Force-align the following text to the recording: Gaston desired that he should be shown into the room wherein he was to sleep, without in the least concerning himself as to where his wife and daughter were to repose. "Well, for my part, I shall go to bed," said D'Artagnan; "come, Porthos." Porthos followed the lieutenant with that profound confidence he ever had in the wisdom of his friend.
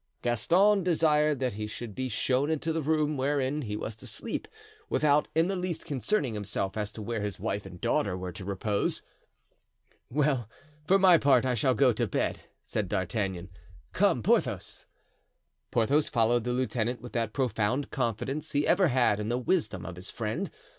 Gaston 0.23 0.81
desired 0.83 1.37
that 1.41 1.53
he 1.53 1.67
should 1.67 1.93
be 1.93 2.09
shown 2.09 2.49
into 2.49 2.73
the 2.73 2.81
room 2.81 3.17
wherein 3.17 3.61
he 3.61 3.75
was 3.75 3.95
to 3.97 4.07
sleep, 4.07 4.47
without 4.89 5.27
in 5.35 5.47
the 5.47 5.55
least 5.55 5.85
concerning 5.85 6.33
himself 6.33 6.75
as 6.75 6.91
to 6.93 7.03
where 7.03 7.21
his 7.21 7.39
wife 7.39 7.67
and 7.67 7.79
daughter 7.79 8.17
were 8.17 8.31
to 8.31 8.43
repose. 8.43 9.03
"Well, 10.09 10.49
for 10.87 10.97
my 10.97 11.19
part, 11.19 11.45
I 11.45 11.53
shall 11.53 11.75
go 11.75 11.93
to 11.93 12.07
bed," 12.07 12.41
said 12.63 12.89
D'Artagnan; 12.89 13.49
"come, 13.93 14.23
Porthos." 14.23 14.87
Porthos 15.69 16.09
followed 16.09 16.45
the 16.45 16.51
lieutenant 16.53 16.99
with 16.99 17.13
that 17.13 17.31
profound 17.31 17.91
confidence 17.91 18.53
he 18.53 18.65
ever 18.65 18.87
had 18.87 19.19
in 19.19 19.29
the 19.29 19.37
wisdom 19.37 19.85
of 19.85 19.97
his 19.97 20.09
friend. 20.09 20.49